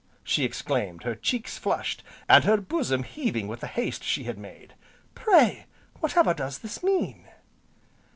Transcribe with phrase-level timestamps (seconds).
[0.23, 4.73] she exclaimed, her cheeks flushed, and her bosom heaving with the haste she had made,
[5.13, 5.67] "pray
[5.99, 7.27] whatever does this mean?"